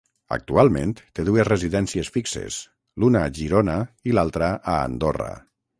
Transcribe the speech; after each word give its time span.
Actualment 0.35 0.93
té 1.19 1.25
dues 1.27 1.45
residències 1.49 2.09
fixes, 2.17 2.59
l'una 3.03 3.25
a 3.27 3.31
Girona 3.39 3.79
i 4.13 4.19
l'altra 4.19 4.53
a 4.77 4.85
Andorra. 4.91 5.35